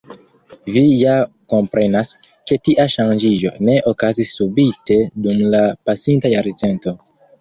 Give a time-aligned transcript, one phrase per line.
[0.75, 1.11] Vi ja
[1.53, 2.09] komprenas,
[2.51, 6.97] ke tia ŝanĝiĝo ne okazis subite dum la pasinta jarcento.